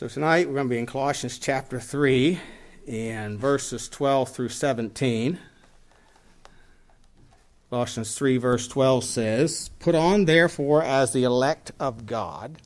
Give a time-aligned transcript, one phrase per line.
[0.00, 2.40] So tonight we're going to be in Colossians chapter 3
[2.88, 5.38] and verses 12 through 17.
[7.68, 12.62] Colossians 3, verse 12 says, Put on therefore as the elect of God,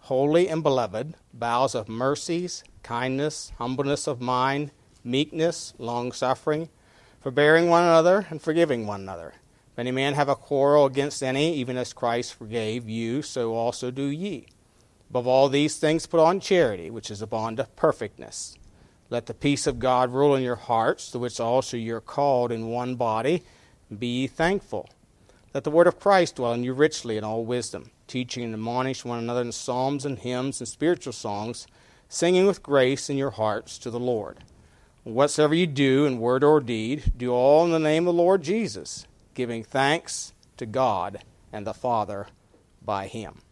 [0.00, 4.72] holy and beloved, bowels of mercies, kindness, humbleness of mind,
[5.04, 6.68] meekness, long suffering,
[7.20, 9.34] forbearing one another, and forgiving one another.
[9.74, 13.92] If any man have a quarrel against any, even as Christ forgave you, so also
[13.92, 14.48] do ye.
[15.12, 18.56] Above all these things, put on charity, which is a bond of perfectness.
[19.10, 22.50] Let the peace of God rule in your hearts, to which also you are called
[22.50, 23.42] in one body.
[23.98, 24.88] Be thankful.
[25.52, 29.10] Let the word of Christ dwell in you richly in all wisdom, teaching and admonishing
[29.10, 31.66] one another in psalms and hymns and spiritual songs,
[32.08, 34.38] singing with grace in your hearts to the Lord.
[35.04, 38.42] Whatsoever you do in word or deed, do all in the name of the Lord
[38.42, 42.28] Jesus, giving thanks to God and the Father
[42.82, 43.42] by him.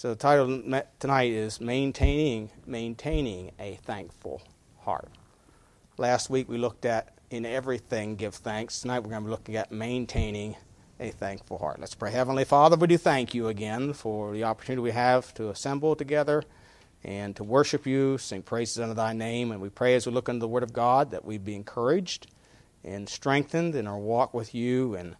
[0.00, 0.62] So the title
[0.98, 4.40] tonight is maintaining maintaining a thankful
[4.78, 5.10] heart.
[5.98, 8.80] Last week we looked at in everything give thanks.
[8.80, 10.56] Tonight we're going to be looking at maintaining
[10.98, 11.80] a thankful heart.
[11.80, 12.12] Let's pray.
[12.12, 16.44] Heavenly Father, we do thank you again for the opportunity we have to assemble together
[17.04, 20.30] and to worship you, sing praises unto thy name, and we pray as we look
[20.30, 22.26] into the Word of God that we be encouraged
[22.82, 25.16] and strengthened in our walk with you and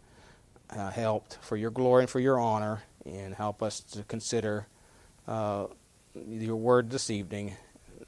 [0.70, 4.66] uh, helped for your glory and for your honor and help us to consider
[5.30, 5.66] uh,
[6.28, 7.54] your word this evening,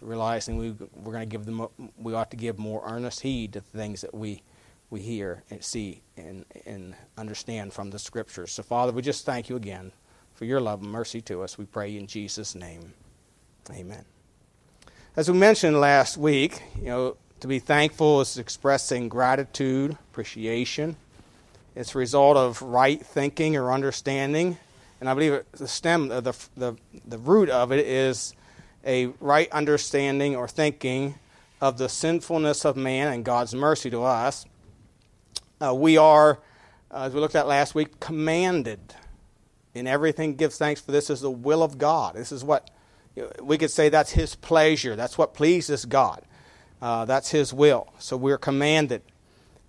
[0.00, 3.60] realizing we, we're going to give them, we ought to give more earnest heed to
[3.60, 4.42] the things that we,
[4.90, 8.50] we hear and see and, and understand from the scriptures.
[8.50, 9.92] So, Father, we just thank you again
[10.34, 11.56] for your love and mercy to us.
[11.56, 12.92] We pray in Jesus' name.
[13.70, 14.04] Amen.
[15.14, 20.96] As we mentioned last week, you know, to be thankful is expressing gratitude, appreciation.
[21.76, 24.58] It's a result of right thinking or understanding
[25.02, 28.36] and I believe the stem, the, the, the root of it is
[28.86, 31.16] a right understanding or thinking
[31.60, 34.46] of the sinfulness of man and God's mercy to us.
[35.60, 36.38] Uh, we are,
[36.92, 38.78] uh, as we looked at last week, commanded
[39.74, 42.14] in everything give thanks for this is the will of God.
[42.14, 42.70] This is what
[43.42, 44.94] we could say that's His pleasure.
[44.94, 46.22] That's what pleases God.
[46.80, 47.92] Uh, that's His will.
[47.98, 49.02] So we're commanded.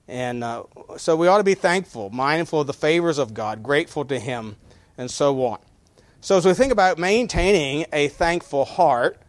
[0.08, 0.66] And uh,
[0.98, 4.58] so we ought to be thankful, mindful of the favors of God, grateful to Him
[4.98, 5.60] and so on.
[6.22, 9.20] So, as we think about maintaining a thankful heart,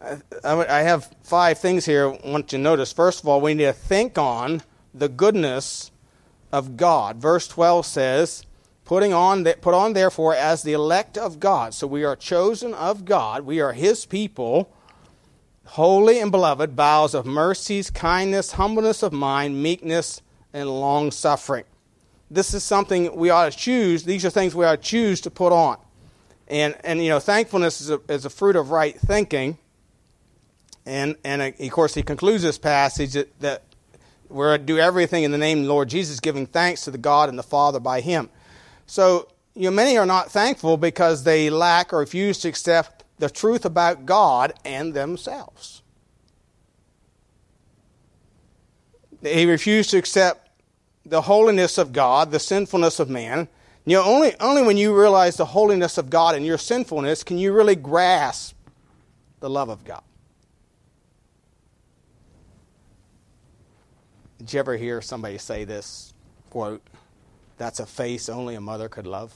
[0.00, 2.92] uh, I have five things here I want you to notice.
[2.92, 4.62] First of all, we need to think on
[4.94, 5.90] the goodness
[6.50, 7.16] of God.
[7.18, 8.46] Verse 12 says,
[8.86, 11.74] Putting on, put on therefore as the elect of God.
[11.74, 13.44] So we are chosen of God.
[13.44, 14.72] We are His people,
[15.66, 20.22] holy and beloved, bowels of mercies, kindness, humbleness of mind, meekness,
[20.52, 21.64] and long suffering
[22.30, 24.04] this is something we ought to choose.
[24.04, 25.78] These are things we ought to choose to put on.
[26.46, 29.58] And, and you know, thankfulness is a, is a fruit of right thinking.
[30.86, 33.62] And, and uh, of course, he concludes this passage that, that
[34.28, 36.98] we're to do everything in the name of the Lord Jesus, giving thanks to the
[36.98, 38.30] God and the Father by him.
[38.86, 43.28] So, you know, many are not thankful because they lack or refuse to accept the
[43.28, 45.82] truth about God and themselves.
[49.20, 50.49] They refuse to accept
[51.04, 53.48] the holiness of God, the sinfulness of man.
[53.84, 57.38] You know, only, only when you realize the holiness of God and your sinfulness can
[57.38, 58.54] you really grasp
[59.40, 60.02] the love of God.
[64.38, 66.14] Did you ever hear somebody say this
[66.50, 66.82] quote,
[67.58, 69.34] that's a face only a mother could love?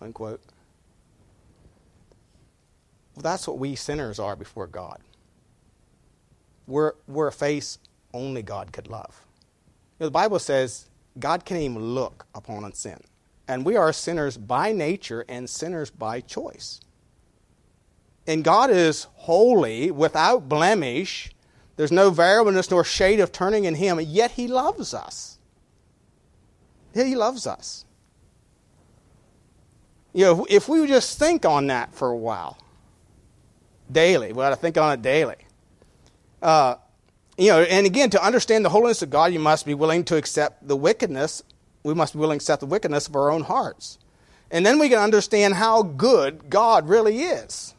[0.00, 0.40] Unquote.
[3.14, 5.00] Well, that's what we sinners are before God.
[6.66, 7.78] We're, we're a face
[8.14, 9.26] only God could love
[10.02, 13.00] know, the Bible says God can't even look upon a sin.
[13.48, 16.80] And we are sinners by nature and sinners by choice.
[18.26, 21.32] And God is holy, without blemish.
[21.76, 25.38] There's no variableness nor shade of turning in Him, yet He loves us.
[26.94, 27.84] He loves us.
[30.12, 32.58] You know, if we just think on that for a while,
[33.90, 35.36] daily, we ought to think on it daily.
[36.40, 36.76] Uh,
[37.42, 40.16] you know, and again, to understand the holiness of God, you must be willing to
[40.16, 41.42] accept the wickedness.
[41.82, 43.98] We must be willing to accept the wickedness of our own hearts.
[44.50, 47.74] And then we can understand how good God really is.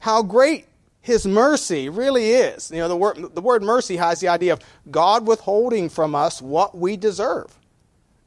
[0.00, 0.66] How great
[1.02, 2.70] his mercy really is.
[2.70, 4.60] You know, the word, the word mercy has the idea of
[4.90, 7.56] God withholding from us what we deserve.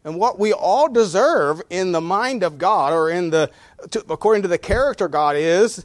[0.05, 3.49] And what we all deserve in the mind of God, or in the,
[3.91, 5.83] to, according to the character God is,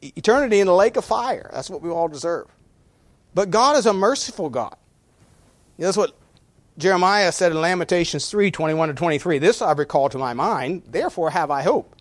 [0.00, 1.50] eternity in the lake of fire.
[1.52, 2.46] That's what we all deserve.
[3.38, 4.74] But God is a merciful God.
[5.78, 6.16] That's what
[6.76, 9.38] Jeremiah said in Lamentations 3 21 to 23.
[9.38, 11.94] This I recall to my mind, therefore have I hope.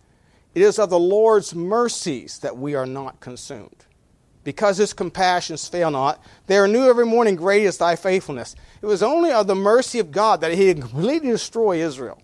[0.55, 3.85] It is of the Lord's mercies that we are not consumed.
[4.43, 8.55] Because his compassions fail not, they are new every morning, great is thy faithfulness.
[8.81, 12.19] It was only of the mercy of God that he did completely destroyed Israel.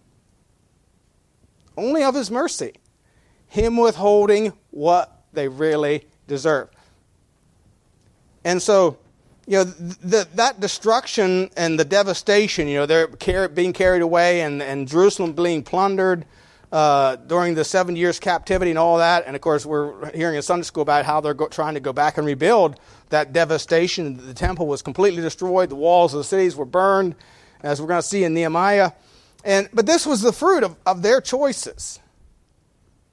[1.77, 2.73] Only of his mercy.
[3.45, 6.69] Him withholding what they really deserve.
[8.43, 8.97] And so,
[9.45, 14.41] you know, the, that destruction and the devastation, you know, they're car- being carried away
[14.41, 16.25] and, and Jerusalem being plundered
[16.71, 19.25] uh, during the seven years captivity and all that.
[19.27, 21.91] And of course, we're hearing in Sunday school about how they're go- trying to go
[21.91, 22.79] back and rebuild
[23.09, 24.25] that devastation.
[24.25, 27.15] The temple was completely destroyed, the walls of the cities were burned,
[27.61, 28.93] as we're going to see in Nehemiah.
[29.43, 31.99] And, but this was the fruit of, of their choices.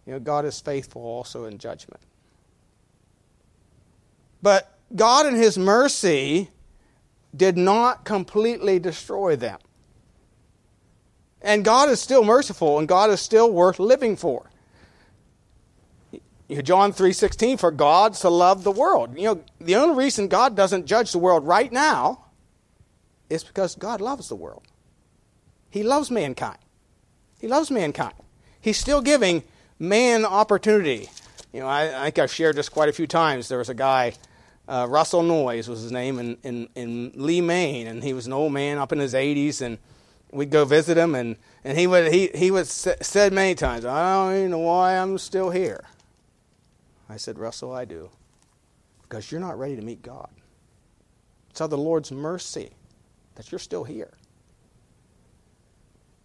[0.07, 2.01] You know, God is faithful also in judgment.
[4.43, 6.51] But God, in His mercy,
[7.35, 9.59] did not completely destroy them.
[11.43, 14.51] And God is still merciful, and God is still worth living for.
[16.63, 19.17] John 3:16 for God to love the world.
[19.17, 22.25] You know, the only reason God doesn't judge the world right now
[23.29, 24.65] is because God loves the world.
[25.71, 26.59] He loves mankind.
[27.41, 28.15] He loves mankind.
[28.61, 29.45] He's still giving
[29.79, 31.09] man opportunity.
[31.53, 33.49] You know, I, I think I've shared this quite a few times.
[33.49, 34.15] There was a guy
[34.71, 38.33] uh, Russell Noyes was his name in, in, in Lee, Maine, and he was an
[38.33, 39.79] old man up in his 80s, and
[40.31, 44.15] we'd go visit him, and, and he would he he would said many times, "I
[44.15, 45.85] don't even know why I'm still here."
[47.09, 48.11] I said, "Russell, I do,
[49.03, 50.31] because you're not ready to meet God.
[51.51, 52.71] It's of the Lord's mercy
[53.35, 54.13] that you're still here."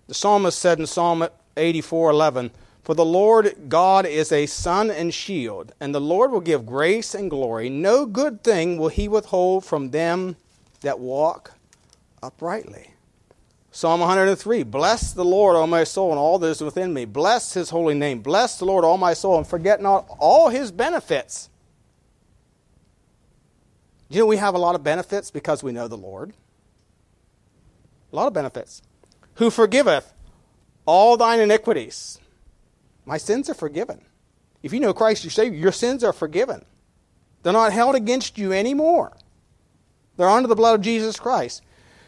[0.07, 1.27] The psalmist said in Psalm
[1.57, 2.51] 84:11,
[2.85, 7.15] for the Lord God is a sun and shield, and the Lord will give grace
[7.15, 7.67] and glory.
[7.67, 10.35] No good thing will he withhold from them
[10.81, 11.53] that walk
[12.21, 12.91] uprightly.
[13.71, 17.05] Psalm 103 Bless the Lord, O my soul, and all that is within me.
[17.05, 18.21] Bless his holy name.
[18.21, 21.49] Bless the Lord, all my soul, and forget not all his benefits.
[24.09, 26.33] You know, we have a lot of benefits because we know the Lord.
[28.13, 28.83] A lot of benefits.
[29.37, 30.13] Who forgiveth
[30.85, 32.19] all thine iniquities
[33.05, 34.01] my sins are forgiven.
[34.63, 36.65] If you know Christ your Savior, your sins are forgiven.
[37.43, 39.15] They're not held against you anymore.
[40.17, 41.61] They're under the blood of Jesus Christ,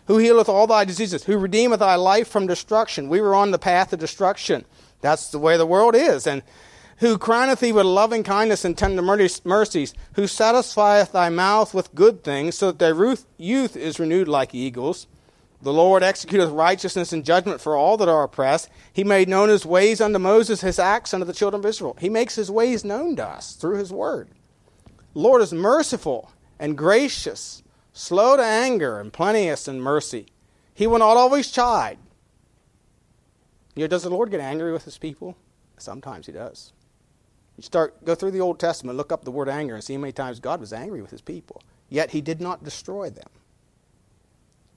[0.06, 3.10] who healeth all thy diseases, who redeemeth thy life from destruction.
[3.10, 4.66] We were on the path of destruction.
[5.02, 6.26] That's the way the world is.
[6.26, 6.42] And
[6.98, 12.24] who crowneth thee with loving kindness and tender mercies, who satisfieth thy mouth with good
[12.24, 15.06] things, so that thy youth is renewed like eagles.
[15.62, 18.70] The Lord executeth righteousness and judgment for all that are oppressed.
[18.94, 21.98] He made known his ways unto Moses, his acts unto the children of Israel.
[22.00, 24.30] He makes his ways known to us through his word.
[25.14, 30.28] The Lord is merciful and gracious, slow to anger, and plenteous in mercy.
[30.76, 31.98] He will not always chide.
[33.76, 35.36] You know, does the Lord get angry with his people?
[35.78, 36.72] Sometimes he does.
[37.58, 40.00] You start go through the Old Testament, look up the word anger, and see how
[40.00, 41.64] many times God was angry with his people.
[41.90, 43.30] Yet he did not destroy them.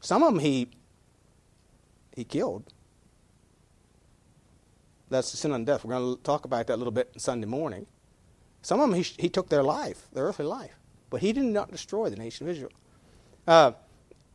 [0.01, 0.69] Some of them he
[2.15, 2.73] he killed.
[5.09, 5.85] That's the sin on death.
[5.85, 7.87] We're going to talk about that a little bit on Sunday morning.
[8.63, 10.75] Some of them he, he took their life, their earthly life,
[11.09, 12.73] but he did not destroy the nation of Israel.
[13.47, 13.73] Uh,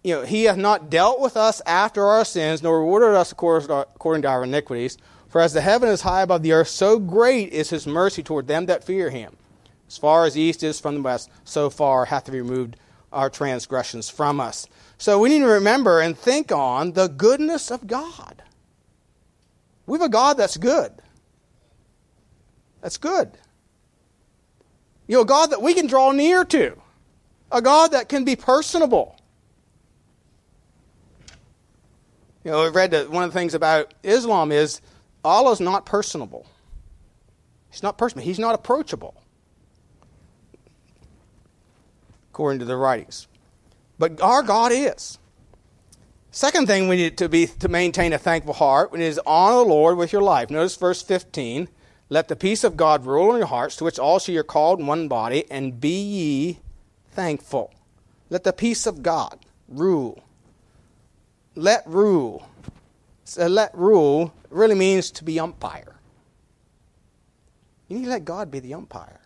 [0.03, 4.21] you know, he hath not dealt with us after our sins, nor rewarded us according
[4.21, 4.97] to our iniquities.
[5.29, 8.47] For as the heaven is high above the earth, so great is his mercy toward
[8.47, 9.35] them that fear him.
[9.87, 12.77] As far as the east is from the west, so far hath he removed
[13.11, 14.67] our transgressions from us.
[15.05, 18.41] So we need to remember and think on the goodness of God.
[19.85, 20.91] We have a God that's good.
[22.81, 23.29] That's good.
[25.05, 26.81] You know, a God that we can draw near to.
[27.51, 29.15] A God that can be personable.
[32.43, 34.81] You know, I read that one of the things about Islam is
[35.23, 36.47] Allah's not personable.
[37.69, 38.25] He's not personable.
[38.25, 39.21] He's not approachable,
[42.31, 43.27] according to the writings.
[43.97, 45.17] But our God is.
[46.31, 49.97] Second thing we need to be to maintain a thankful heart is honor the Lord
[49.97, 50.49] with your life.
[50.49, 51.69] Notice verse 15.
[52.09, 54.85] Let the peace of God rule in your hearts, to which also you're called in
[54.85, 56.59] one body, and be ye
[57.11, 57.73] thankful.
[58.29, 60.23] Let the peace of God rule.
[61.55, 62.47] Let rule.
[63.23, 65.95] So let rule really means to be umpire.
[67.87, 69.21] You need to let God be the umpire.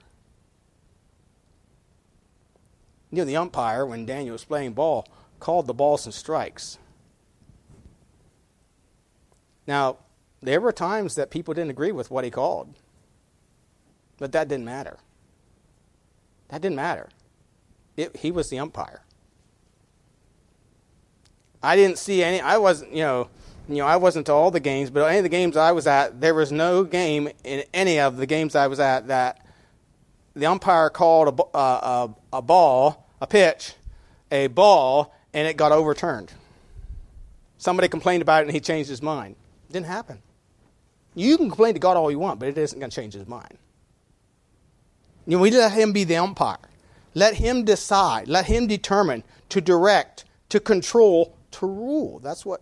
[3.11, 5.07] You know, the umpire, when Daniel was playing ball,
[5.39, 6.77] called the balls and strikes.
[9.67, 9.97] Now,
[10.41, 12.73] there were times that people didn't agree with what he called,
[14.17, 14.97] but that didn't matter.
[16.49, 17.09] That didn't matter.
[17.97, 19.01] It, he was the umpire.
[21.61, 23.29] I didn't see any, I wasn't, you know,
[23.67, 25.85] You know, I wasn't to all the games, but any of the games I was
[25.85, 29.45] at, there was no game in any of the games I was at that
[30.39, 33.73] the umpire called a, a, a ball, a pitch,
[34.31, 36.31] a ball, and it got overturned.
[37.57, 39.35] Somebody complained about it and he changed his mind.
[39.69, 40.21] It didn't happen.
[41.15, 43.27] You can complain to God all you want, but it isn't going to change his
[43.27, 43.57] mind.
[45.25, 46.57] You know, we let him be the umpire.
[47.13, 48.27] Let him decide.
[48.27, 52.19] Let him determine to direct, to control, to rule.
[52.19, 52.61] That's what,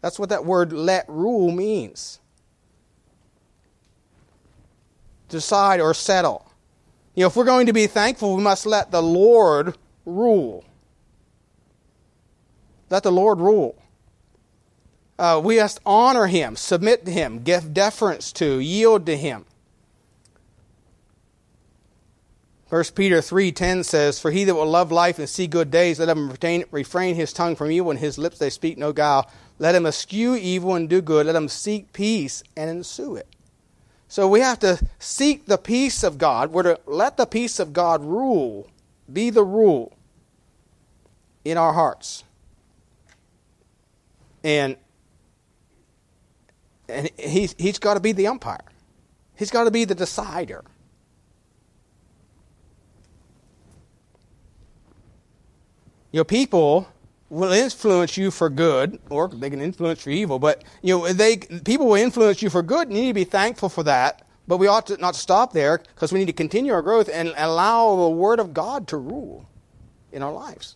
[0.00, 2.20] that's what that word let rule means.
[5.28, 6.47] Decide or settle.
[7.18, 10.64] You know, if we're going to be thankful, we must let the Lord rule.
[12.90, 13.74] Let the Lord rule.
[15.18, 19.46] Uh, we must honor him, submit to him, give deference to, yield to him.
[22.68, 26.08] 1 Peter 3:10 says, "For he that will love life and see good days, let
[26.08, 29.28] him refrain, refrain his tongue from evil, and his lips they speak no guile.
[29.58, 31.26] Let him eschew evil and do good.
[31.26, 33.26] Let him seek peace and ensue it."
[34.08, 36.50] So we have to seek the peace of God.
[36.50, 38.70] We're to let the peace of God rule,
[39.12, 39.94] be the rule
[41.44, 42.24] in our hearts.
[44.42, 44.76] And
[46.88, 48.64] and he's, he's got to be the umpire.
[49.36, 50.64] He's got to be the decider.
[56.12, 56.88] You know, people
[57.30, 60.38] will influence you for good, or they can influence for evil.
[60.38, 63.24] But you know, they people will influence you for good, and you need to be
[63.24, 64.22] thankful for that.
[64.46, 67.34] But we ought to not stop there because we need to continue our growth and
[67.36, 69.46] allow the Word of God to rule
[70.10, 70.74] in our lives.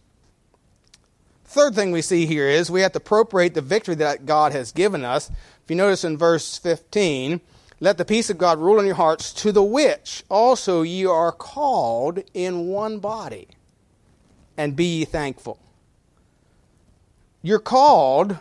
[1.47, 4.73] Third thing we see here is we have to appropriate the victory that God has
[4.73, 5.31] given us.
[5.31, 7.41] If you notice in verse 15,
[7.81, 11.33] let the peace of God rule in your hearts, to the which also ye are
[11.33, 13.49] called in one body
[14.57, 15.59] and be ye thankful.
[17.43, 18.39] You're called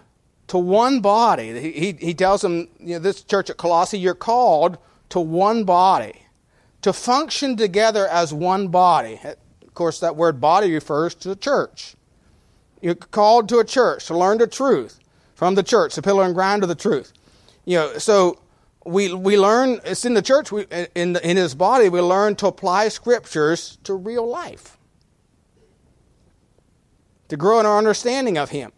[0.48, 1.60] to one body.
[1.60, 4.77] He, he, tells them, you know, this church at Colossae, you're called
[5.10, 6.24] to one body,
[6.81, 9.20] to function together as one body.
[9.24, 11.96] Of course, that word body refers to the church.
[12.81, 15.00] You're called to a church to learn the truth
[15.36, 17.13] from the church, the pillar and ground of the truth.
[17.65, 18.39] You know, so
[18.86, 19.79] we we learn.
[19.86, 20.51] It's in the church.
[20.51, 20.65] We,
[20.96, 24.77] in the, in His body, we learn to apply scriptures to real life
[27.31, 28.74] to grow in our understanding of Him,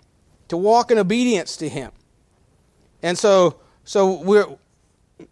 [0.47, 1.91] to walk in obedience to Him.
[3.01, 4.47] And so, so we're,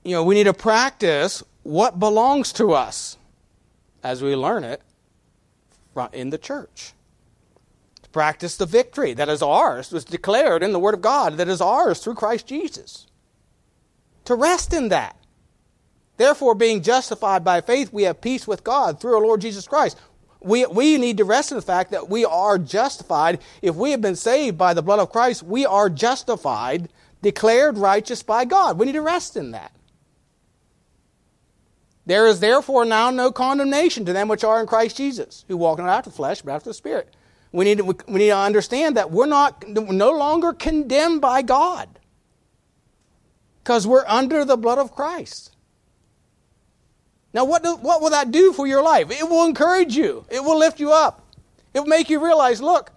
[0.04, 3.18] you know, we need to practice what belongs to us
[4.04, 4.82] as we learn it
[6.14, 6.94] in the church.
[8.04, 11.48] To practice the victory that is ours, was declared in the Word of God, that
[11.48, 13.08] is ours through Christ Jesus.
[14.26, 15.16] To rest in that.
[16.18, 19.98] Therefore, being justified by faith, we have peace with God through our Lord Jesus Christ.
[20.42, 23.40] We, we need to rest in the fact that we are justified.
[23.62, 26.90] If we have been saved by the blood of Christ, we are justified,
[27.22, 28.80] declared righteous by God.
[28.80, 29.72] We need to rest in that.
[32.06, 35.78] There is therefore now no condemnation to them which are in Christ Jesus, who walk
[35.78, 37.16] not after the flesh, but after the Spirit.
[37.52, 41.42] We need, to, we need to understand that we're not we're no longer condemned by
[41.42, 42.00] God
[43.64, 45.51] because we're under the blood of Christ.
[47.34, 49.10] Now, what, do, what will that do for your life?
[49.10, 51.26] It will encourage you, it will lift you up,
[51.74, 52.92] it will make you realize look,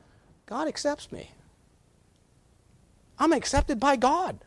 [0.46, 1.30] God accepts me.
[3.18, 4.38] I'm accepted by God.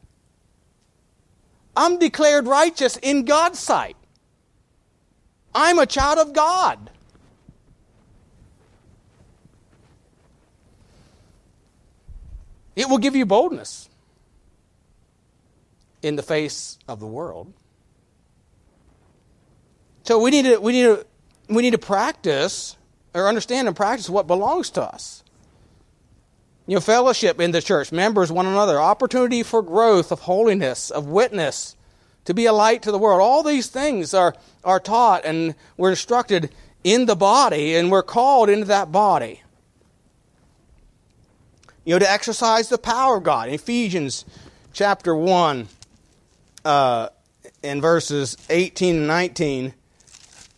[1.75, 3.95] I'm declared righteous in God's sight.
[5.53, 6.89] I'm a child of God.
[12.75, 13.89] It will give you boldness
[16.03, 17.53] in the face of the world.
[20.07, 21.05] So we need to we need to
[21.49, 22.77] we need to practice
[23.13, 25.21] or understand and practice what belongs to us.
[26.65, 31.07] You know, fellowship in the church, members one another, opportunity for growth of holiness, of
[31.07, 31.75] witness,
[32.23, 33.19] to be a light to the world.
[33.19, 34.33] All these things are,
[34.63, 36.53] are taught and we're instructed
[36.85, 39.41] in the body, and we're called into that body.
[41.83, 43.49] You know, to exercise the power of God.
[43.49, 44.23] In Ephesians
[44.71, 45.67] chapter 1,
[46.63, 47.09] uh,
[47.61, 49.73] in verses 18 and 19,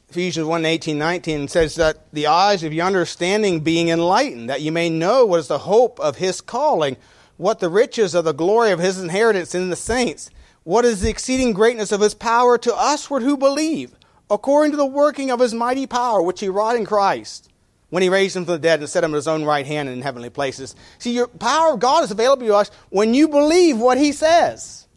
[0.09, 4.71] Ephesians 1 18, 19 says that the eyes of your understanding being enlightened, that you
[4.71, 6.97] may know what is the hope of his calling,
[7.37, 10.31] what the riches of the glory of his inheritance in the saints,
[10.63, 13.93] what is the exceeding greatness of his power to usward who believe,
[14.31, 17.47] according to the working of his mighty power, which he wrought in Christ,
[17.91, 19.89] when he raised him from the dead and set him at his own right hand
[19.89, 20.75] in heavenly places.
[20.97, 24.87] See, your power of God is available to us when you believe what he says.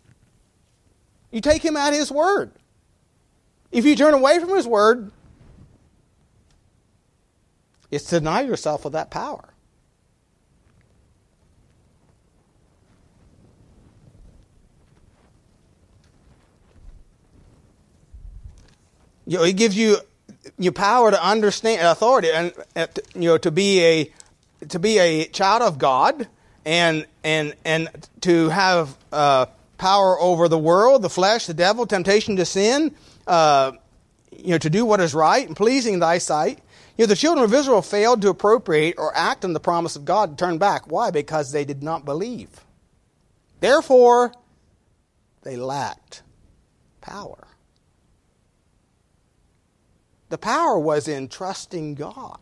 [1.31, 2.53] You take him at his word.
[3.73, 5.11] If you turn away from His Word,
[7.91, 9.49] it's to deny yourself of that power.
[19.27, 19.99] You know, it gives you
[20.59, 22.53] your power to understand authority and
[23.15, 24.13] you know to be a
[24.69, 26.29] to be a child of God
[26.65, 27.89] and and and
[28.23, 29.47] to have uh,
[29.79, 32.95] power over the world, the flesh, the devil, temptation to sin
[33.27, 33.73] uh,
[34.31, 36.61] you know, to do what is right and pleasing in thy sight.
[36.97, 40.05] You know, the children of Israel failed to appropriate or act on the promise of
[40.05, 40.91] God to turn back.
[40.91, 41.11] Why?
[41.11, 42.49] Because they did not believe.
[43.61, 44.33] Therefore,
[45.43, 46.23] they lacked
[47.01, 47.47] power.
[50.29, 52.41] The power was in trusting God.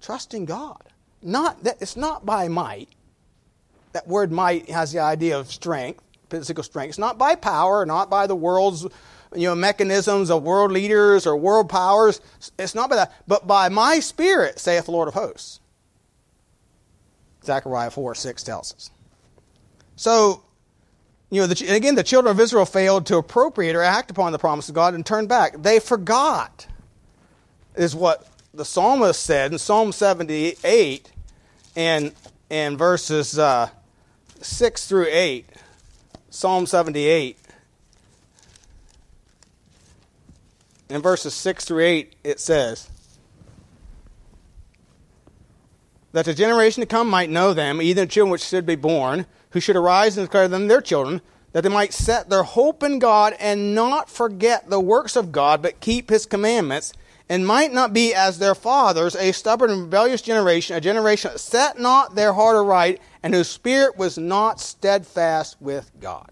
[0.00, 0.82] Trusting God.
[1.22, 2.88] Not that it's not by might.
[3.92, 6.90] That word might has the idea of strength, physical strength.
[6.90, 8.84] It's not by power, not by the world's
[9.34, 12.20] you know mechanisms of world leaders or world powers.
[12.58, 15.60] It's not by that, but by my spirit, saith the Lord of hosts.
[17.44, 18.90] Zechariah 4 6 tells us.
[19.94, 20.42] So
[21.30, 24.38] you know, the, again, the children of Israel failed to appropriate or act upon the
[24.38, 25.60] promise of God and turned back.
[25.60, 26.66] They forgot,
[27.74, 31.10] is what the psalmist said in Psalm 78
[31.74, 32.12] and,
[32.48, 33.68] and verses uh,
[34.40, 35.46] 6 through 8.
[36.30, 37.38] Psalm 78.
[40.88, 42.88] In verses 6 through 8, it says,
[46.12, 49.26] That the generation to come might know them, even the children which should be born
[49.56, 52.98] who should arise and declare them their children, that they might set their hope in
[52.98, 56.92] God and not forget the works of God, but keep his commandments,
[57.26, 61.38] and might not be as their fathers, a stubborn and rebellious generation, a generation that
[61.38, 66.30] set not their heart aright, and whose spirit was not steadfast with God.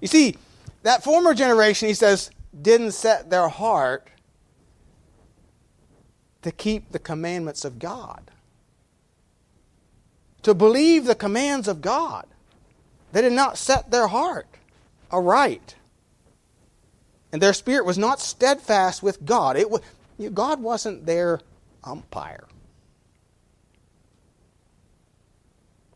[0.00, 0.34] You see,
[0.82, 4.08] that former generation, he says, didn't set their heart
[6.42, 8.32] to keep the commandments of God
[10.42, 12.26] to believe the commands of God.
[13.12, 14.48] They did not set their heart
[15.12, 15.76] aright.
[17.32, 19.56] And their spirit was not steadfast with God.
[19.56, 19.80] It was,
[20.34, 21.38] God wasn't their
[21.84, 22.48] umpire.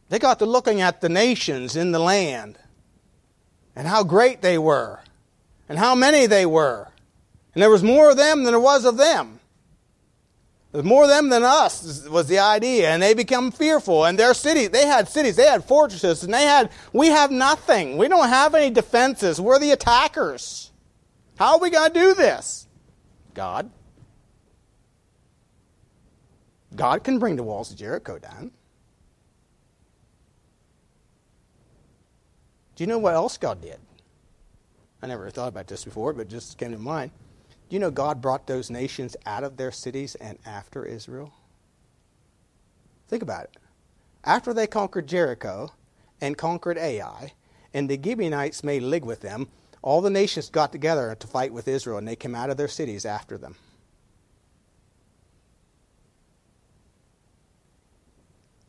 [0.08, 2.58] They got to looking at the nations in the land
[3.74, 5.00] and how great they were
[5.68, 6.88] and how many they were.
[7.54, 9.40] And there was more of them than there was of them.
[10.72, 14.04] There's more of them than us was the idea, and they become fearful.
[14.04, 16.68] And their cities, they had cities, they had fortresses, and they had.
[16.92, 17.96] We have nothing.
[17.96, 19.40] We don't have any defenses.
[19.40, 20.72] We're the attackers.
[21.38, 22.66] How are we going to do this?
[23.34, 23.70] God.
[26.74, 28.50] God can bring the walls of Jericho down.
[32.74, 33.78] Do you know what else God did?
[35.02, 37.10] I never thought about this before, but just came to mind.
[37.68, 41.32] Do you know God brought those nations out of their cities and after Israel?
[43.08, 43.56] Think about it.
[44.24, 45.72] After they conquered Jericho
[46.20, 47.32] and conquered Ai,
[47.72, 49.48] and the Gibeonites made league with them,
[49.82, 52.68] all the nations got together to fight with Israel, and they came out of their
[52.68, 53.56] cities after them.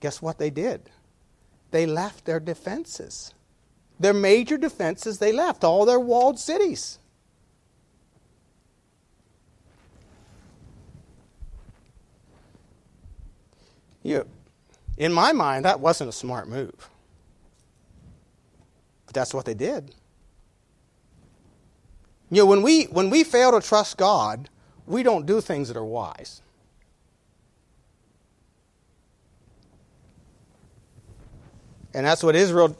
[0.02, 0.90] Guess what they did?
[1.72, 3.34] They left their defenses.
[4.00, 7.00] Their major defenses, they left, all their walled cities.
[14.04, 14.28] You,
[14.98, 16.90] in my mind, that wasn't a smart move.
[19.06, 19.96] But that's what they did.
[22.30, 24.50] You know, when we, when we fail to trust God,
[24.86, 26.42] we don't do things that are wise.
[31.94, 32.76] And that's what Israel,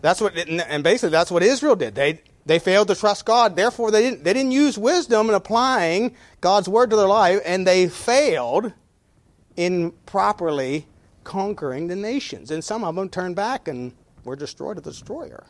[0.00, 1.94] that's what, and basically that's what Israel did.
[1.94, 3.56] They, they failed to trust God.
[3.56, 7.66] Therefore, they didn't, they didn't use wisdom in applying God's word to their life, and
[7.66, 8.72] they failed
[9.56, 10.86] in properly
[11.24, 12.50] conquering the nations.
[12.50, 13.92] And some of them turned back and
[14.24, 15.44] were destroyed with the destroyer.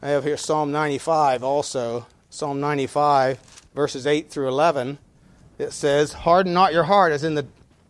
[0.00, 2.06] I have here Psalm 95 also.
[2.30, 3.38] Psalm 95,
[3.74, 4.98] verses 8 through 11.
[5.58, 7.46] It says, Harden not your heart as in the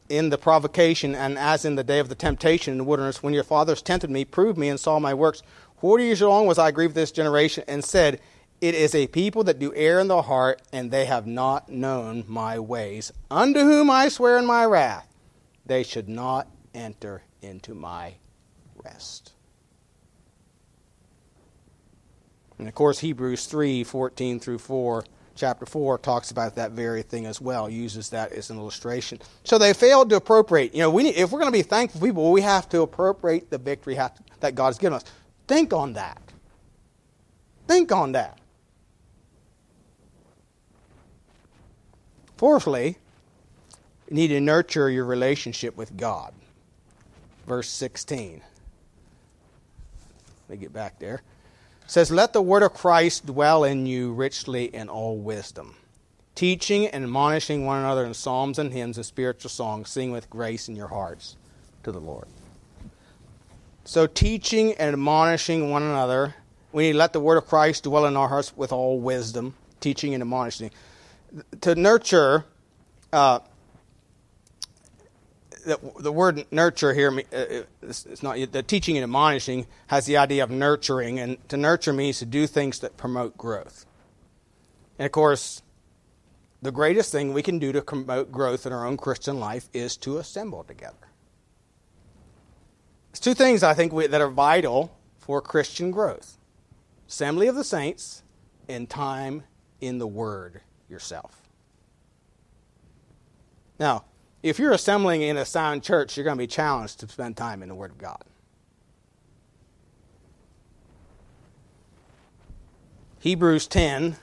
[0.09, 3.35] in the provocation and as in the day of the temptation in the wilderness, when
[3.35, 5.42] your fathers tempted me, proved me, and saw my works.
[5.78, 8.20] Forty years long was I grieved this generation, and said,
[8.61, 12.24] it is a people that do err in the heart, and they have not known
[12.26, 15.07] my ways, unto whom I swear in my wrath,
[15.64, 18.14] they should not enter into my
[18.83, 19.33] rest.
[22.59, 25.04] And of course, Hebrews 3 14 through 4,
[25.38, 29.18] chapter 4, talks about that very thing as well, uses that as an illustration.
[29.44, 30.74] So they failed to appropriate.
[30.74, 33.48] You know, we need, if we're going to be thankful people, we have to appropriate
[33.48, 33.94] the victory
[34.40, 35.05] that God has given us.
[35.46, 36.20] Think on that.
[37.66, 38.38] Think on that.
[42.37, 42.98] Fourthly,
[44.09, 46.33] You need to nurture your relationship with God.
[47.46, 48.40] Verse 16.
[50.48, 51.22] Let me get back there.
[51.88, 55.74] Says, Let the word of Christ dwell in you richly in all wisdom,
[56.35, 60.68] teaching and admonishing one another in psalms and hymns and spiritual songs, sing with grace
[60.68, 61.37] in your hearts
[61.85, 62.27] to the Lord.
[63.87, 66.35] So, teaching and admonishing one another,
[66.72, 69.55] we need to let the word of Christ dwell in our hearts with all wisdom,
[69.81, 70.70] teaching and admonishing.
[71.62, 72.44] To nurture,
[73.14, 73.38] uh,
[75.68, 80.42] the, the word nurture here, uh, it's not the teaching and admonishing has the idea
[80.42, 83.87] of nurturing, and to nurture means to do things that promote growth.
[84.98, 85.62] And of course,
[86.62, 89.96] the greatest thing we can do to promote growth in our own Christian life is
[89.98, 90.96] to assemble together.
[93.11, 96.37] It's two things I think we, that are vital for Christian growth
[97.09, 98.22] assembly of the saints
[98.68, 99.44] and time
[99.81, 101.48] in the Word yourself.
[103.78, 104.04] Now,
[104.42, 107.62] if you're assembling in a sound church, you're going to be challenged to spend time
[107.62, 108.22] in the Word of God.
[113.20, 114.16] Hebrews 10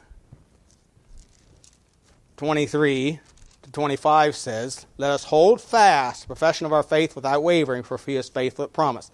[2.38, 3.20] 23
[3.62, 7.98] to 25 says, Let us hold fast the profession of our faith without wavering, for
[7.98, 9.10] he is faithful at promise.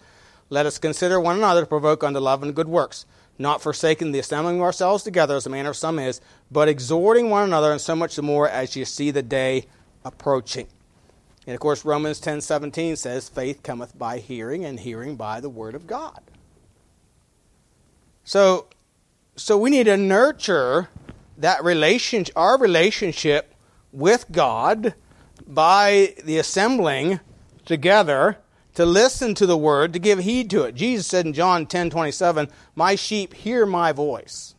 [0.49, 3.05] Let us consider one another to provoke unto love and good works,
[3.37, 6.19] not forsaking the assembling of ourselves together as the manner of some is,
[6.51, 9.67] but exhorting one another, and so much the more as you see the day
[10.03, 10.67] approaching.
[11.47, 15.49] And of course, Romans 10 17 says, Faith cometh by hearing, and hearing by the
[15.49, 16.21] word of God.
[18.23, 18.67] So,
[19.35, 20.89] so we need to nurture
[21.37, 23.55] that relationship, our relationship
[23.91, 24.93] with God
[25.47, 27.19] by the assembling
[27.65, 28.37] together
[28.75, 30.75] to listen to the word, to give heed to it.
[30.75, 34.53] Jesus said in John 10 27, My sheep hear my voice.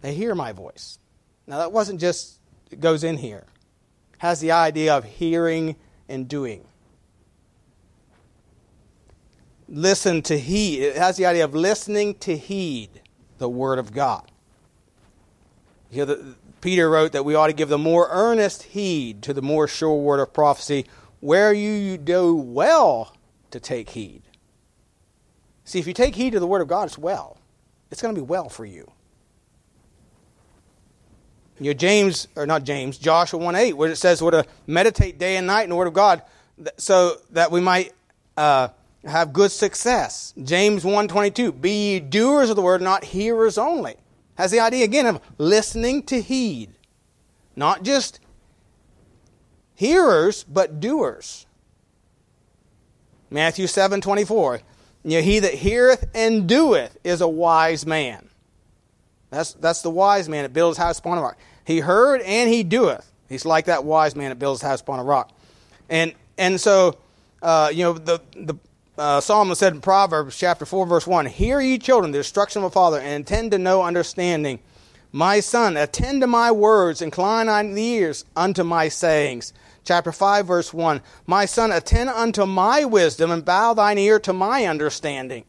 [0.00, 0.98] They hear my voice.
[1.46, 2.38] Now, that wasn't just,
[2.70, 3.44] it goes in here
[4.18, 5.76] has the idea of hearing
[6.08, 6.64] and doing.
[9.68, 10.82] Listen to heed.
[10.82, 13.02] It has the idea of listening to heed
[13.38, 14.30] the Word of God.
[15.90, 19.42] You know, Peter wrote that we ought to give the more earnest heed to the
[19.42, 20.86] more sure word of prophecy,
[21.20, 23.14] where you do well
[23.50, 24.22] to take heed.
[25.64, 27.38] See, if you take heed to the Word of God, it's well.
[27.90, 28.90] It's going to be well for you.
[31.58, 35.36] You James, or not James, Joshua 1 8, where it says we're to meditate day
[35.36, 36.22] and night in the Word of God
[36.76, 37.92] so that we might
[38.36, 38.68] uh,
[39.04, 40.34] have good success.
[40.42, 43.94] James 1 22, be ye doers of the Word, not hearers only.
[44.36, 46.74] Has the idea again of listening to heed.
[47.54, 48.20] Not just
[49.74, 51.46] hearers, but doers.
[53.30, 54.60] Matthew 7 24,
[55.04, 58.28] you know, he that heareth and doeth is a wise man.
[59.36, 61.36] That's, that's the wise man that builds his house upon a rock.
[61.64, 63.12] He heard and he doeth.
[63.28, 65.30] He's like that wise man that builds his house upon a rock.
[65.90, 66.96] And, and so,
[67.42, 68.54] uh, you know, the, the
[68.96, 72.68] uh, Solomon said in Proverbs chapter 4, verse 1 Hear ye children the instruction of
[72.68, 74.58] a father, and attend to know understanding.
[75.12, 79.52] My son, attend to my words, incline thine ears unto my sayings.
[79.84, 84.32] Chapter 5, verse 1 My son, attend unto my wisdom, and bow thine ear to
[84.32, 85.44] my understanding.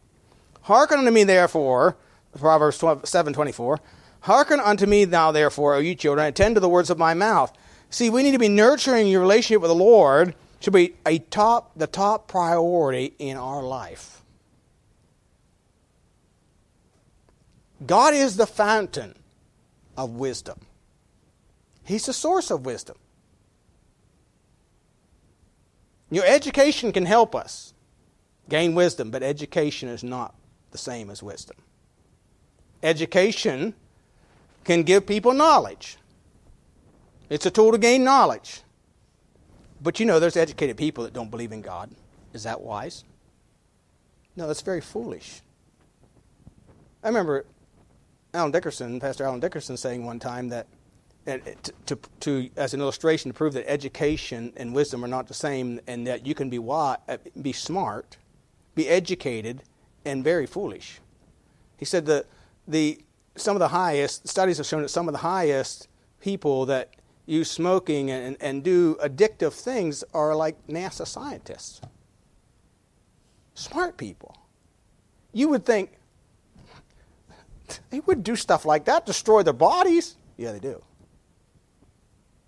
[0.63, 1.95] Hearken unto me, therefore,
[2.39, 3.79] Proverbs 7:24.
[4.21, 7.51] Hearken unto me now, therefore, O you children, attend to the words of my mouth.
[7.89, 11.71] See, we need to be nurturing your relationship with the Lord should be a top
[11.75, 14.21] the top priority in our life.
[17.85, 19.15] God is the fountain
[19.95, 20.59] of wisdom.
[21.83, 22.97] He's the source of wisdom.
[26.09, 27.73] Your education can help us
[28.49, 30.33] gain wisdom, but education is not
[30.71, 31.57] the same as wisdom.
[32.83, 33.73] Education
[34.63, 35.97] can give people knowledge.
[37.29, 38.61] It's a tool to gain knowledge.
[39.81, 41.91] But you know, there's educated people that don't believe in God.
[42.33, 43.03] Is that wise?
[44.35, 45.41] No, that's very foolish.
[47.03, 47.45] I remember
[48.33, 50.67] Alan Dickerson, Pastor Alan Dickerson, saying one time that,
[51.25, 51.39] to,
[51.85, 55.79] to, to, as an illustration, to prove that education and wisdom are not the same,
[55.87, 58.17] and that you can be wise, uh, be smart,
[58.75, 59.63] be educated,
[60.05, 60.99] and very foolish.
[61.77, 62.25] He said that
[62.67, 62.99] the
[63.35, 65.87] some of the highest studies have shown that some of the highest
[66.21, 66.95] people that
[67.27, 71.81] use smoking and, and do addictive things are like NASA scientists.
[73.53, 74.35] Smart people.
[75.33, 75.91] You would think
[77.89, 80.15] they would do stuff like that, destroy their bodies.
[80.37, 80.81] Yeah, they do.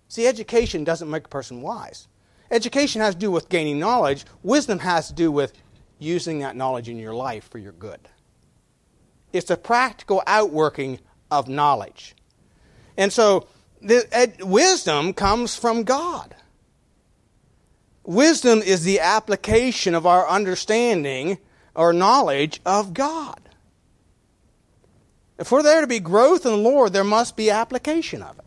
[0.08, 2.08] See, education doesn't make a person wise.
[2.50, 5.52] Education has to do with gaining knowledge, wisdom has to do with
[5.98, 8.00] using that knowledge in your life for your good.
[9.32, 10.98] It's a practical outworking
[11.30, 12.14] of knowledge.
[12.96, 13.46] And so
[13.80, 16.34] the, wisdom comes from God.
[18.04, 21.38] Wisdom is the application of our understanding
[21.74, 23.40] or knowledge of God.
[25.44, 28.44] For there to be growth in the Lord, there must be application of it.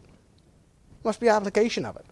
[1.04, 2.06] Must be application of it.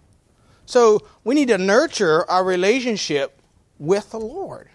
[0.65, 3.39] So we need to nurture our relationship
[3.77, 4.69] with the Lord.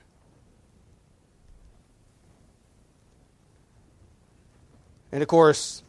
[5.12, 5.82] And of course,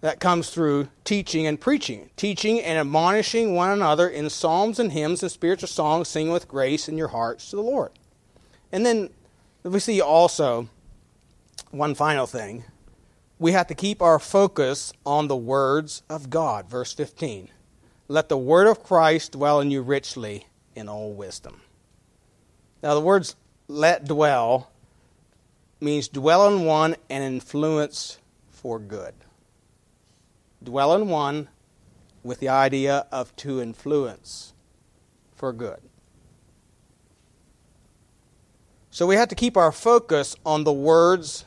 [0.00, 5.22] that comes through teaching and preaching, teaching and admonishing one another in psalms and hymns
[5.22, 7.90] and spiritual songs, singing with grace in your hearts to the Lord.
[8.70, 9.10] And then
[9.62, 10.68] we see also
[11.70, 12.64] one final thing.
[13.38, 16.68] We have to keep our focus on the words of God.
[16.68, 17.48] Verse 15.
[18.08, 21.60] Let the word of Christ dwell in you richly in all wisdom.
[22.82, 23.36] Now, the words
[23.66, 24.70] let dwell
[25.80, 28.18] means dwell in one and influence
[28.50, 29.14] for good.
[30.62, 31.48] Dwell in one
[32.22, 34.52] with the idea of to influence
[35.34, 35.80] for good.
[38.90, 41.44] So we have to keep our focus on the words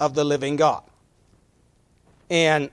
[0.00, 0.84] of the living God.
[2.30, 2.70] And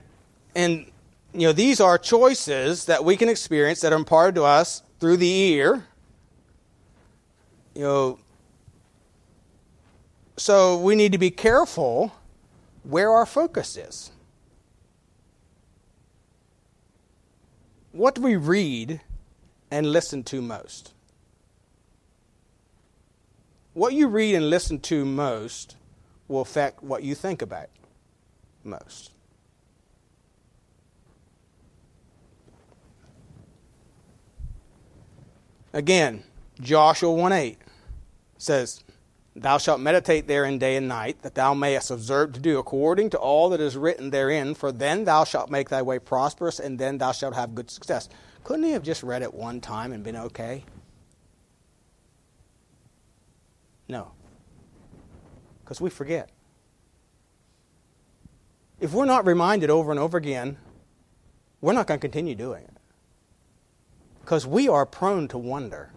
[0.54, 0.86] and
[1.32, 5.16] you know, these are choices that we can experience that are imparted to us through
[5.16, 5.84] the ear.
[7.74, 8.18] You know,
[10.40, 12.14] so we need to be careful
[12.82, 14.10] where our focus is.
[17.92, 19.02] What do we read
[19.70, 20.94] and listen to most?
[23.74, 25.76] What you read and listen to most
[26.26, 27.68] will affect what you think about
[28.64, 29.10] most.
[35.74, 36.24] Again,
[36.62, 37.58] Joshua 1 8
[38.38, 38.82] says,
[39.36, 43.18] Thou shalt meditate therein day and night, that thou mayest observe to do according to
[43.18, 46.98] all that is written therein, for then thou shalt make thy way prosperous, and then
[46.98, 48.08] thou shalt have good success.
[48.42, 50.64] Couldn't he have just read it one time and been okay?
[53.88, 54.12] No.
[55.62, 56.30] Because we forget.
[58.80, 60.56] If we're not reminded over and over again,
[61.60, 62.76] we're not going to continue doing it.
[64.22, 65.92] Because we are prone to wonder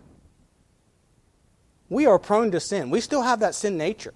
[1.94, 2.90] we are prone to sin.
[2.90, 4.14] We still have that sin nature.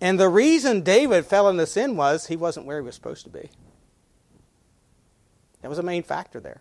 [0.00, 3.30] And the reason David fell into sin was he wasn't where he was supposed to
[3.30, 3.50] be.
[5.62, 6.60] That was a main factor there.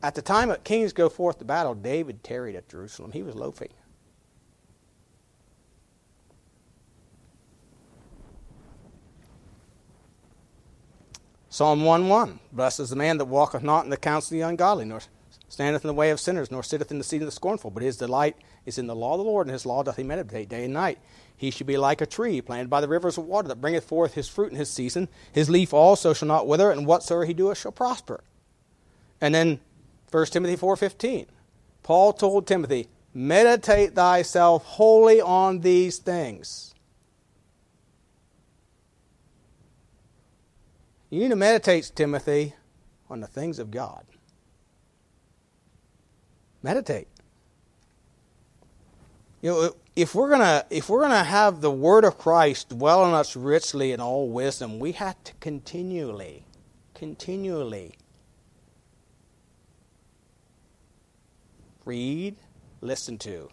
[0.00, 3.10] At the time that kings go forth to battle, David tarried at Jerusalem.
[3.10, 3.70] He was loafing.
[11.50, 14.46] Psalm 1 1 Blessed is the man that walketh not in the counsel of the
[14.48, 15.00] ungodly, nor
[15.48, 17.70] standeth in the way of sinners, nor sitteth in the seat of the scornful.
[17.70, 20.02] But his delight is in the law of the Lord, and his law doth he
[20.02, 20.98] meditate day and night.
[21.36, 24.14] He shall be like a tree planted by the rivers of water that bringeth forth
[24.14, 25.08] his fruit in his season.
[25.32, 28.22] His leaf also shall not wither, and whatsoever he doeth shall prosper.
[29.20, 29.60] And then
[30.10, 31.26] 1 Timothy 4.15.
[31.82, 36.74] Paul told Timothy, Meditate thyself wholly on these things.
[41.10, 42.54] You need to meditate, Timothy,
[43.08, 44.04] on the things of God.
[46.62, 47.08] Meditate.
[49.40, 53.14] You know, if we're gonna if we're gonna have the word of Christ dwell in
[53.14, 56.44] us richly in all wisdom, we have to continually,
[56.94, 57.94] continually
[61.84, 62.36] read,
[62.80, 63.48] listen to,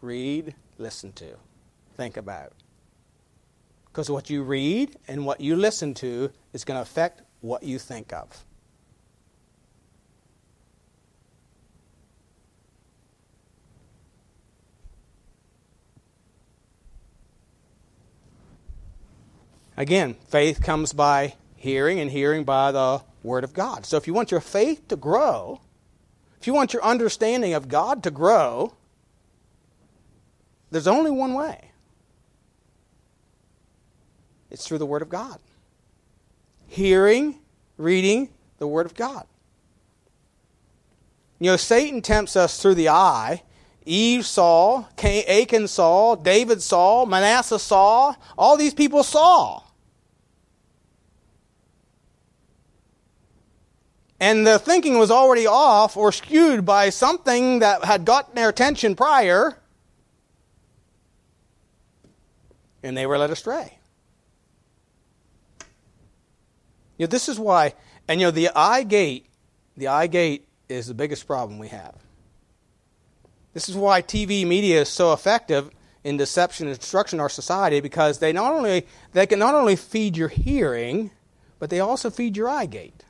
[0.00, 1.36] read, listen to,
[1.96, 2.52] think about.
[3.86, 7.78] Because what you read and what you listen to is going to affect what you
[7.78, 8.44] think of.
[19.78, 23.86] Again, faith comes by hearing, and hearing by the Word of God.
[23.86, 25.60] So if you want your faith to grow,
[26.40, 28.74] if you want your understanding of God to grow,
[30.72, 31.70] there's only one way
[34.50, 35.38] it's through the Word of God.
[36.66, 37.38] Hearing,
[37.76, 39.26] reading the Word of God.
[41.38, 43.44] You know, Satan tempts us through the eye.
[43.86, 49.62] Eve saw, Achan saw, David saw, Manasseh saw, all these people saw.
[54.20, 58.96] And the thinking was already off or skewed by something that had gotten their attention
[58.96, 59.58] prior,
[62.82, 63.78] and they were led astray.
[66.96, 67.74] You know, this is why,
[68.08, 69.26] and you know, the eye gate,
[69.76, 71.94] the eye gate is the biggest problem we have.
[73.54, 75.70] This is why TV media is so effective
[76.02, 80.16] in deception and destruction our society because they not only they can not only feed
[80.16, 81.10] your hearing,
[81.58, 83.04] but they also feed your eye gate.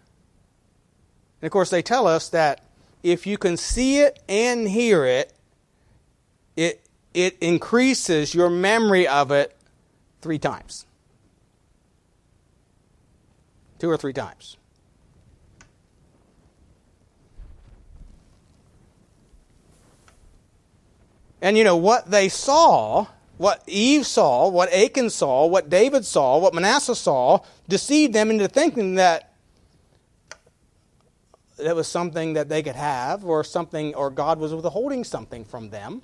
[1.40, 2.62] And of course, they tell us that
[3.02, 5.32] if you can see it and hear it,
[6.56, 9.56] it it increases your memory of it
[10.20, 10.86] three times.
[13.78, 14.56] Two or three times.
[21.40, 26.38] And you know what they saw, what Eve saw, what Achan saw, what David saw,
[26.38, 29.27] what Manasseh saw, deceived them into thinking that
[31.58, 35.70] it was something that they could have, or something, or God was withholding something from
[35.70, 36.02] them,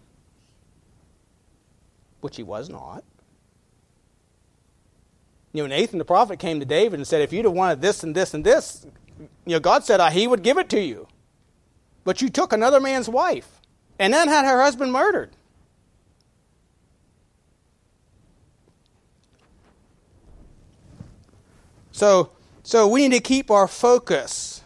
[2.20, 3.04] which He was not.
[5.52, 8.02] You know, Nathan the prophet came to David and said, If you'd have wanted this
[8.02, 8.86] and this and this,
[9.46, 11.06] you know, God said He would give it to you.
[12.02, 13.60] But you took another man's wife
[13.98, 15.30] and then had her husband murdered.
[21.92, 22.32] So,
[22.64, 24.63] so we need to keep our focus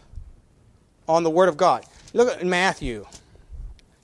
[1.09, 1.85] on the Word of God.
[2.13, 3.07] Look at Matthew.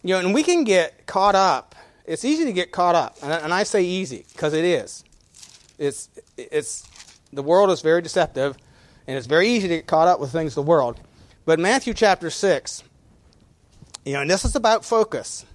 [0.03, 1.75] You know, and we can get caught up.
[2.05, 5.05] It's easy to get caught up, and, and I say easy because it is.
[5.79, 6.87] It's it's
[7.33, 8.57] the world is very deceptive,
[9.07, 11.01] and it's very easy to get caught up with things of the world.
[11.47, 12.83] But Matthew chapter six,
[14.05, 15.47] you know, and this is about focus.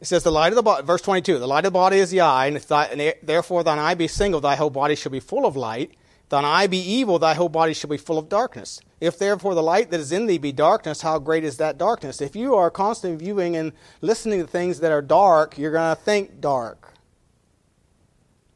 [0.00, 2.10] It says, the light of the body, verse 22, the light of the body is
[2.10, 5.12] the eye, and if thy, and therefore thine eye be single, thy whole body shall
[5.12, 5.92] be full of light.
[6.30, 8.80] Thine eye be evil, thy whole body shall be full of darkness.
[9.00, 12.20] If therefore the light that is in thee be darkness, how great is that darkness?
[12.20, 16.00] If you are constantly viewing and listening to things that are dark, you're going to
[16.00, 16.94] think dark.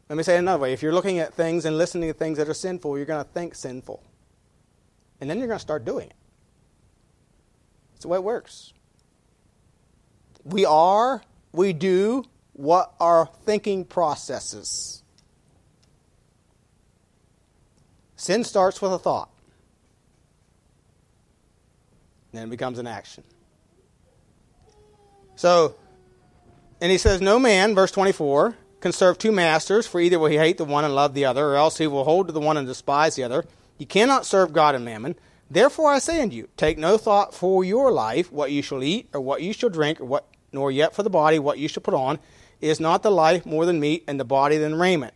[0.08, 0.72] Let me say it another way.
[0.72, 3.30] If you're looking at things and listening to things that are sinful, you're going to
[3.30, 4.02] think sinful.
[5.20, 6.16] And then you're going to start doing it.
[7.92, 8.72] That's the way it works.
[10.44, 11.22] We are
[11.54, 15.03] we do what our thinking processes.
[18.24, 19.28] Sin starts with a thought,
[22.32, 23.22] then it becomes an action.
[25.37, 25.74] So,
[26.80, 30.38] and he says, No man, verse 24, can serve two masters, for either will he
[30.38, 32.56] hate the one and love the other, or else he will hold to the one
[32.56, 33.44] and despise the other.
[33.76, 35.16] You cannot serve God and mammon.
[35.50, 39.10] Therefore I say unto you, take no thought for your life, what you shall eat,
[39.12, 41.82] or what you shall drink, or what nor yet for the body what you shall
[41.82, 42.18] put on.
[42.62, 45.12] Is not the life more than meat, and the body than raiment?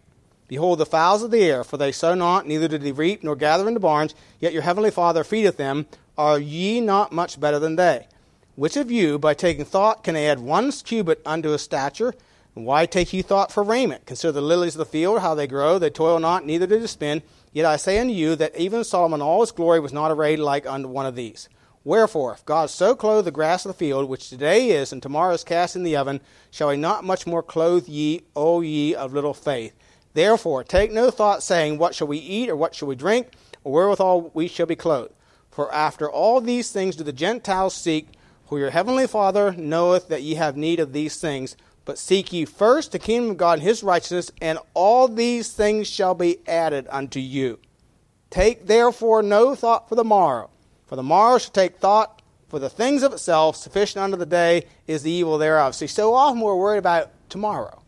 [0.48, 3.36] Behold the fowls of the air, for they sow not, neither do they reap, nor
[3.36, 5.86] gather into barns, yet your heavenly Father feedeth them.
[6.16, 8.08] Are ye not much better than they?
[8.56, 12.14] Which of you, by taking thought, can add one cubit unto his stature?
[12.56, 14.06] And why take ye thought for raiment?
[14.06, 16.86] Consider the lilies of the field, how they grow, they toil not, neither do they
[16.86, 17.22] spin.
[17.52, 20.66] Yet I say unto you that even Solomon all his glory was not arrayed like
[20.66, 21.48] unto one of these.
[21.84, 25.34] Wherefore, if God so clothe the grass of the field, which today is and tomorrow
[25.34, 29.14] is cast in the oven, shall he not much more clothe ye, O ye of
[29.14, 29.74] little faith?
[30.18, 33.28] Therefore, take no thought, saying, What shall we eat, or what shall we drink,
[33.62, 35.14] or wherewithal we shall be clothed?
[35.48, 38.08] For after all these things do the Gentiles seek,
[38.48, 41.56] for your heavenly Father knoweth that ye have need of these things.
[41.84, 45.86] But seek ye first the kingdom of God and his righteousness, and all these things
[45.86, 47.60] shall be added unto you.
[48.28, 50.50] Take therefore no thought for the morrow
[50.88, 54.64] for the morrow shall take thought for the things of itself, sufficient unto the day
[54.86, 55.74] is the evil thereof.
[55.74, 57.82] See, so often we're worried about tomorrow.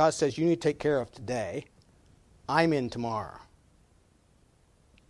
[0.00, 1.66] God says, You need to take care of today.
[2.48, 3.38] I'm in tomorrow.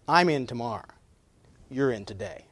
[0.09, 0.89] I'm in tomorrow.
[1.71, 2.47] You're in today.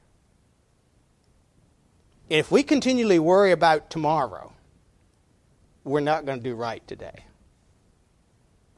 [2.29, 4.53] If we continually worry about tomorrow,
[5.83, 7.25] we're not going to do right today.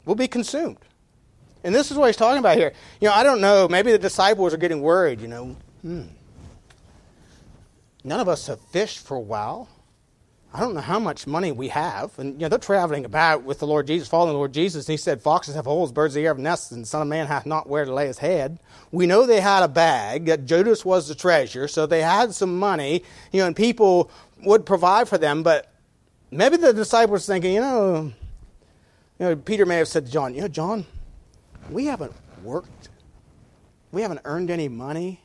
[0.07, 0.79] We'll be consumed.
[1.63, 2.73] And this is what he's talking about here.
[2.99, 3.69] You know, I don't know.
[3.69, 5.57] Maybe the disciples are getting worried, you know.
[5.83, 6.05] Hmm.
[8.05, 9.69] None of us have fished for a while.
[10.53, 12.19] I don't know how much money we have.
[12.19, 14.89] And, you know, they're traveling about with the Lord Jesus, following the Lord Jesus.
[14.89, 17.03] And he said, Foxes have holes, birds of the air have nests, and the Son
[17.03, 18.59] of Man hath not where to lay his head.
[18.91, 22.59] We know they had a bag, that Judas was the treasure, so they had some
[22.59, 24.11] money, you know, and people
[24.43, 25.45] would provide for them.
[25.45, 25.73] But
[26.33, 28.13] maybe the disciples thinking, you know,
[29.21, 30.85] you know, Peter may have said to John, you know, John,
[31.71, 32.89] we haven't worked,
[33.93, 35.21] we haven't earned any money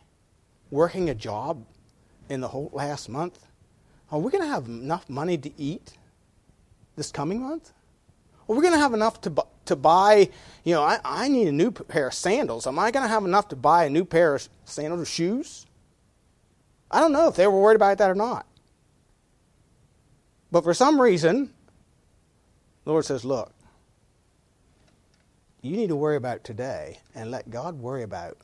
[0.69, 1.65] working a job
[2.29, 3.39] in the whole last month.
[4.11, 5.93] Are we going to have enough money to eat
[6.95, 7.71] this coming month?
[8.47, 10.29] Are we going to have enough to, bu- to buy,
[10.63, 12.67] you know, I, I need a new pair of sandals.
[12.67, 15.65] Am I going to have enough to buy a new pair of sandals or shoes?
[16.91, 18.45] I don't know if they were worried about that or not.
[20.51, 21.51] But for some reason,
[22.83, 23.51] the Lord says, look,
[25.61, 28.37] you need to worry about today and let God worry about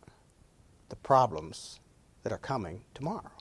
[0.90, 1.80] the problems
[2.24, 3.32] that are coming tomorrow.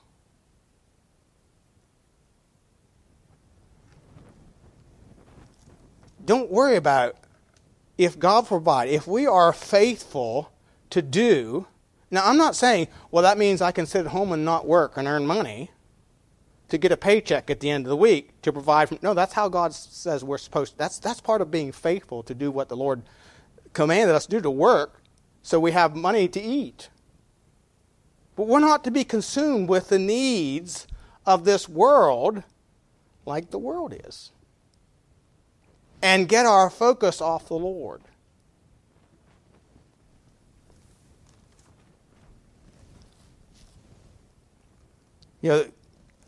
[6.25, 7.15] Don't worry about
[7.97, 8.89] if God provide.
[8.89, 10.51] If we are faithful
[10.89, 11.67] to do,
[12.09, 14.97] now I'm not saying, well, that means I can sit at home and not work
[14.97, 15.71] and earn money
[16.69, 18.89] to get a paycheck at the end of the week to provide.
[18.89, 20.73] From, no, that's how God says we're supposed.
[20.73, 23.01] To, that's that's part of being faithful to do what the Lord
[23.73, 25.01] commanded us to do to work,
[25.41, 26.89] so we have money to eat.
[28.35, 30.87] But we're not to be consumed with the needs
[31.25, 32.43] of this world
[33.25, 34.31] like the world is.
[36.01, 38.01] And get our focus off the Lord.
[45.41, 45.65] You know,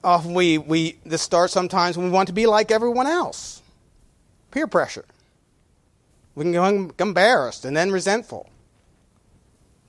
[0.03, 3.61] often we, we this starts sometimes when we want to be like everyone else.
[4.51, 5.05] Peer pressure.
[6.35, 8.49] We can become embarrassed and then resentful.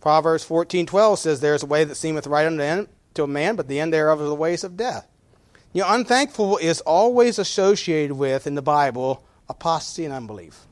[0.00, 3.80] Proverbs 14:12 says, "There is a way that seemeth right unto a man, but the
[3.80, 5.06] end thereof is the ways of death."
[5.72, 10.66] You know, unthankful is always associated with in the Bible apostasy and unbelief.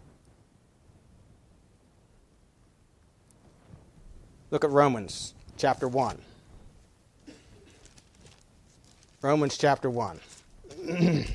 [4.51, 6.19] Look at Romans chapter 1.
[9.23, 10.21] Romans chapter 1.
[10.89, 11.27] and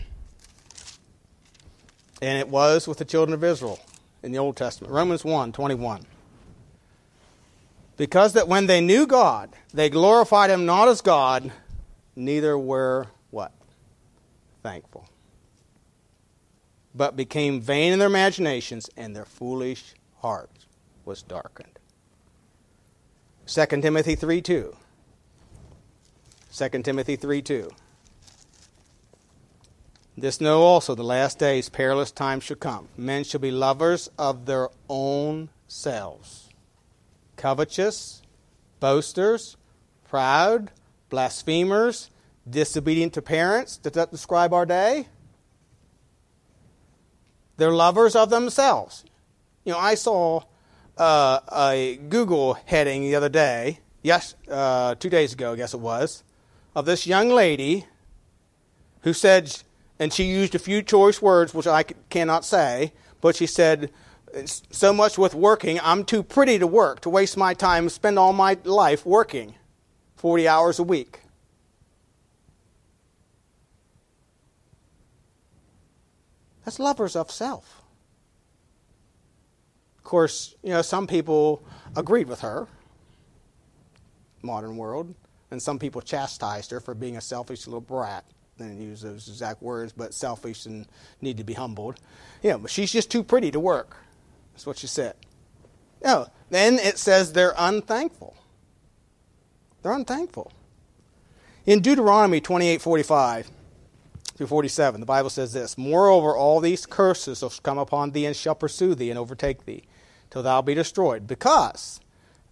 [2.21, 3.79] it was with the children of Israel
[4.23, 4.93] in the Old Testament.
[4.93, 6.05] Romans 1 21.
[7.95, 11.51] Because that when they knew God, they glorified him not as God,
[12.15, 13.51] neither were what?
[14.61, 15.07] Thankful.
[16.97, 20.49] But became vain in their imaginations, and their foolish heart
[21.05, 21.77] was darkened.
[23.45, 24.75] 2 Timothy 3 2.
[26.51, 27.69] 2 Timothy 3 2.
[30.17, 32.87] This know also the last days perilous times shall come.
[32.97, 36.49] Men shall be lovers of their own selves,
[37.35, 38.23] covetous,
[38.79, 39.55] boasters,
[40.09, 40.71] proud,
[41.09, 42.09] blasphemers,
[42.49, 43.77] disobedient to parents.
[43.77, 45.07] Does that describe our day?
[47.57, 49.03] They're lovers of themselves.
[49.65, 50.43] You know, I saw
[50.97, 55.79] uh, a Google heading the other day, yes, uh, two days ago, I guess it
[55.79, 56.23] was,
[56.75, 57.85] of this young lady
[59.01, 59.63] who said
[59.99, 63.91] and she used a few choice words, which I cannot say, but she said,
[64.45, 68.33] So much with working, I'm too pretty to work, to waste my time, spend all
[68.33, 69.55] my life working
[70.15, 71.21] 40 hours a week.
[76.67, 77.81] That's lovers of self.
[79.99, 81.63] Of course, you know, some people
[81.95, 82.67] agreed with her,
[84.41, 85.15] modern world,
[85.49, 88.25] and some people chastised her for being a selfish little brat
[88.57, 90.85] didn't use those exact words, but selfish and
[91.21, 92.01] need to be humbled.
[92.43, 93.95] Yeah, but she's just too pretty to work.
[94.51, 95.15] That's what she said.
[96.03, 98.35] No, then it says they're unthankful.
[99.83, 100.51] They're unthankful.
[101.65, 103.51] In Deuteronomy 28 45
[104.37, 108.35] through 47, the Bible says this Moreover, all these curses shall come upon thee and
[108.35, 109.83] shall pursue thee and overtake thee,
[110.29, 111.99] till thou be destroyed, because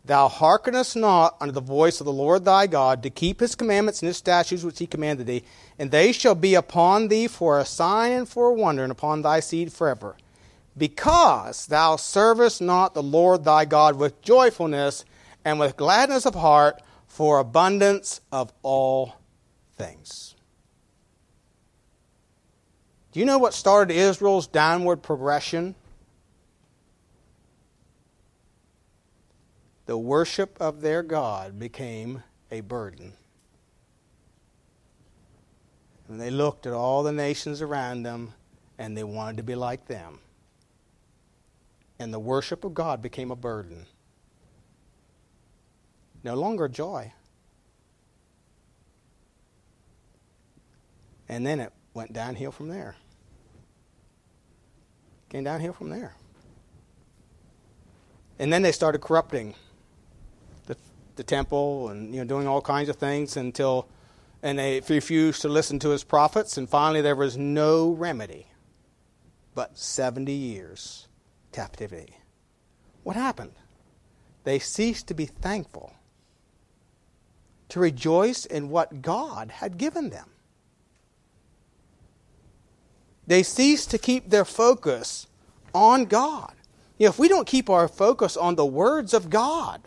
[0.06, 4.02] Thou hearkenest not unto the voice of the Lord thy God to keep his commandments
[4.02, 5.44] and his statutes which he commanded thee,
[5.80, 9.24] and they shall be upon thee for a sign and for a wonder, and upon
[9.24, 10.16] thy seed forever.
[10.78, 15.06] Because thou servest not the Lord thy God with joyfulness
[15.44, 19.16] and with gladness of heart for abundance of all
[19.76, 20.35] things.
[23.16, 25.74] Do you know what started Israel's downward progression?
[29.86, 33.14] the worship of their God became a burden.
[36.08, 38.34] And they looked at all the nations around them
[38.78, 40.20] and they wanted to be like them.
[42.00, 43.86] And the worship of God became a burden.
[46.24, 47.14] No longer joy.
[51.30, 52.96] And then it went downhill from there.
[55.36, 56.16] Came downhill from there.
[58.40, 59.54] And then they started corrupting
[61.18, 63.90] the temple and you know doing all kinds of things until
[64.42, 68.48] and they refused to listen to his prophets and finally there was no remedy
[69.54, 71.10] but 70 years
[71.52, 72.16] captivity.
[73.04, 73.56] What happened?
[74.46, 75.96] They ceased to be thankful
[77.68, 80.30] to rejoice in what god had given them
[83.28, 85.28] they cease to keep their focus
[85.74, 86.54] on god
[86.98, 89.82] you know, if we don't keep our focus on the words of god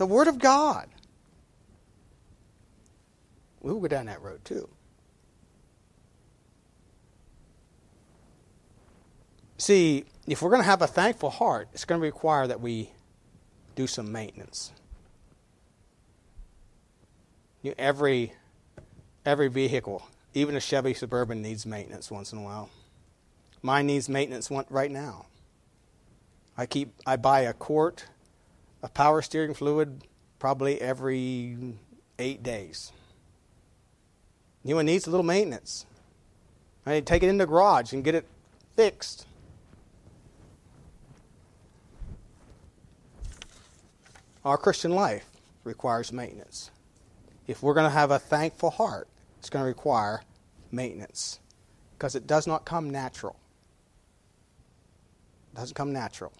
[0.00, 0.88] the Word of God.
[3.60, 4.66] We will go down that road too.
[9.58, 12.92] See, if we're going to have a thankful heart, it's going to require that we
[13.74, 14.72] do some maintenance.
[17.60, 18.32] You, every
[19.26, 22.70] every vehicle, even a Chevy Suburban, needs maintenance once in a while.
[23.62, 25.26] Mine needs maintenance right now.
[26.56, 28.06] I keep I buy a quart
[28.82, 30.04] of power steering fluid
[30.38, 31.56] probably every
[32.18, 32.92] eight days.
[34.64, 35.86] New one needs a little maintenance.
[36.84, 38.26] I need to take it in the garage and get it
[38.76, 39.26] fixed.
[44.44, 45.26] Our Christian life
[45.64, 46.70] requires maintenance.
[47.46, 49.08] If we're going to have a thankful heart,
[49.40, 50.22] it's going to require
[50.70, 51.40] maintenance
[51.96, 53.36] because it does not come natural.
[55.52, 56.32] It doesn't come natural.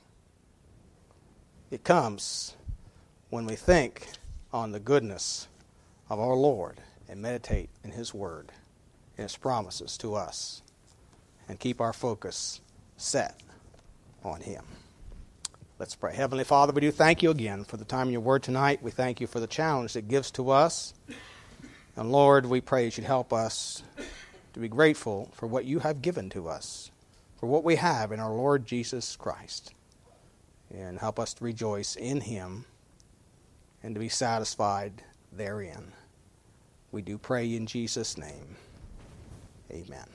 [1.71, 2.57] It comes
[3.31, 4.07] when we think
[4.53, 5.49] on the goodness
[6.11, 8.53] of our Lord and meditate in His Word
[9.17, 10.61] and His promises to us
[11.49, 12.61] and keep our focus
[12.99, 13.41] set
[14.23, 14.63] on Him.
[15.79, 16.15] Let's pray.
[16.15, 18.83] Heavenly Father, we do thank you again for the time in your word tonight.
[18.83, 20.93] We thank you for the challenge it gives to us.
[21.97, 23.83] And Lord, we pray you should help us
[24.53, 26.91] to be grateful for what you have given to us,
[27.39, 29.75] for what we have in our Lord Jesus Christ.
[30.73, 32.65] And help us to rejoice in him
[33.83, 35.93] and to be satisfied therein.
[36.93, 38.57] We do pray in Jesus' name.
[39.71, 40.07] Amen.